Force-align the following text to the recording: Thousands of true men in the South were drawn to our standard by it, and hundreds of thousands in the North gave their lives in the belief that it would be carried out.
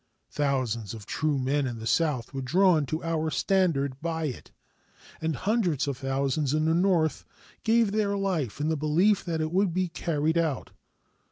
Thousands 0.31 0.95
of 0.95 1.05
true 1.05 1.37
men 1.37 1.67
in 1.67 1.77
the 1.77 1.85
South 1.85 2.33
were 2.33 2.41
drawn 2.41 2.87
to 2.87 3.03
our 3.03 3.29
standard 3.29 4.01
by 4.01 4.25
it, 4.25 4.49
and 5.21 5.35
hundreds 5.35 5.87
of 5.87 5.95
thousands 5.95 6.55
in 6.55 6.65
the 6.65 6.73
North 6.73 7.23
gave 7.63 7.91
their 7.91 8.17
lives 8.17 8.59
in 8.59 8.69
the 8.69 8.75
belief 8.77 9.23
that 9.25 9.41
it 9.41 9.51
would 9.51 9.75
be 9.75 9.89
carried 9.89 10.39
out. 10.39 10.71